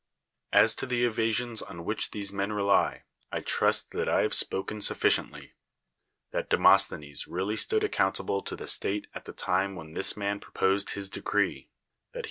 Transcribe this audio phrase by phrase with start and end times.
[0.51, 4.81] As to the evasions on which these men rely, I trust that I liave spoken
[4.81, 5.53] sufficiently.
[6.31, 10.93] That Demosthenes really stood accountable to the .•tate at the time ^s■llen this man proposed
[10.93, 11.69] his decree,
[12.13, 12.19] that he v.'